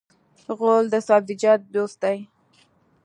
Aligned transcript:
غول 0.57 0.85
د 0.93 0.95
سبزیجاتو 1.07 1.71
دوست 1.75 1.97
دی. 2.03 2.17